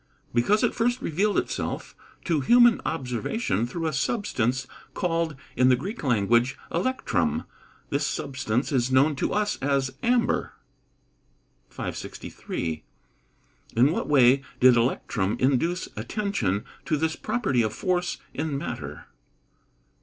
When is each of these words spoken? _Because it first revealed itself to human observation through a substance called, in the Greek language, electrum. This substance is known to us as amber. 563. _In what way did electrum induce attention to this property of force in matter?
_Because 0.33 0.63
it 0.63 0.73
first 0.73 0.99
revealed 0.99 1.37
itself 1.37 1.95
to 2.25 2.39
human 2.39 2.81
observation 2.83 3.67
through 3.67 3.85
a 3.85 3.93
substance 3.93 4.65
called, 4.95 5.35
in 5.55 5.69
the 5.69 5.75
Greek 5.75 6.01
language, 6.03 6.57
electrum. 6.71 7.43
This 7.91 8.07
substance 8.07 8.71
is 8.71 8.91
known 8.91 9.15
to 9.17 9.31
us 9.31 9.57
as 9.57 9.91
amber. 10.01 10.53
563. 11.69 12.83
_In 13.75 13.91
what 13.91 14.07
way 14.09 14.41
did 14.59 14.75
electrum 14.75 15.37
induce 15.39 15.87
attention 15.95 16.65
to 16.85 16.97
this 16.97 17.15
property 17.15 17.61
of 17.61 17.71
force 17.71 18.17
in 18.33 18.57
matter? 18.57 19.05